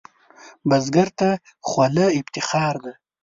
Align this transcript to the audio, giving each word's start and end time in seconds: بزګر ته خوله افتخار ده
بزګر 0.69 1.09
ته 1.19 1.29
خوله 1.67 2.07
افتخار 2.19 2.75
ده 2.83 2.93